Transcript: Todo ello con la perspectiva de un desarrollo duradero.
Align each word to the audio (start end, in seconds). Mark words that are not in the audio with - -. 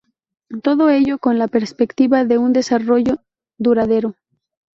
Todo 0.63 0.89
ello 0.89 1.19
con 1.19 1.37
la 1.37 1.47
perspectiva 1.47 2.25
de 2.25 2.39
un 2.39 2.53
desarrollo 2.53 3.21
duradero. 3.59 4.15